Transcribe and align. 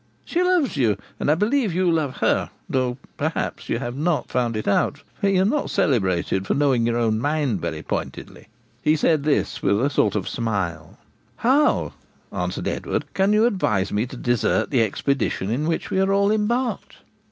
'She 0.25 0.41
loves 0.41 0.77
you, 0.77 0.97
and 1.19 1.29
I 1.29 1.35
believe 1.35 1.75
you 1.75 1.91
love 1.91 2.17
her, 2.21 2.49
though, 2.67 2.97
perhaps, 3.17 3.69
you 3.69 3.77
have 3.77 3.95
not 3.95 4.31
found 4.31 4.57
it 4.57 4.67
out, 4.67 5.03
for 5.19 5.29
you 5.29 5.43
are 5.43 5.45
not 5.45 5.69
celebrated 5.69 6.47
for 6.47 6.55
knowing 6.55 6.87
your 6.87 6.97
own 6.97 7.19
mind 7.19 7.61
very 7.61 7.83
pointedly.' 7.83 8.47
He 8.81 8.95
said 8.95 9.21
this 9.23 9.61
with 9.61 9.79
a 9.79 9.91
sort 9.91 10.15
of 10.15 10.27
smile. 10.27 10.97
'How,' 11.35 11.93
answered 12.31 12.67
Edward, 12.67 13.05
'can 13.13 13.31
you 13.31 13.45
advise 13.45 13.91
me 13.91 14.07
to 14.07 14.17
desert 14.17 14.71
the 14.71 14.81
expedition 14.81 15.51
in 15.51 15.67
which 15.67 15.91
we 15.91 15.99
are 15.99 16.11
all 16.11 16.31
embarked?' 16.31 16.95